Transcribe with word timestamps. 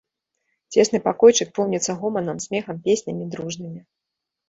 Цесны 0.75 1.01
пакойчык 1.09 1.53
поўніцца 1.61 1.91
гоманам, 2.01 2.43
смехам, 2.49 2.83
песнямі 2.91 3.33
дружнымі. 3.37 3.81